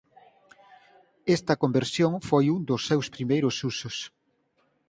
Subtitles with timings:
[1.35, 3.97] Esta conversión foi un dos seus primeiros usos.